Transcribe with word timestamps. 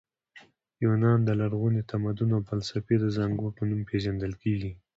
یونان 0.83 1.19
د 1.25 1.29
لرغوني 1.41 1.81
تمدن 1.91 2.29
او 2.37 2.41
فلسفې 2.49 2.95
د 2.99 3.05
زانګو 3.15 3.55
په 3.57 3.61
نوم 3.69 3.81
پېژندل 3.89 4.33
کیږي. 4.43 4.71